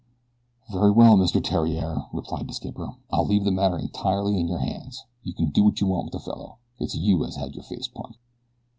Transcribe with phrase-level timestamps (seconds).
[0.71, 1.45] "Very well, Mr.
[1.45, 5.63] Theriere," replied the skipper, "I'll leave the matter entirely in your hands you can do
[5.63, 8.17] what you want with the fellow; it's you as had your face punched."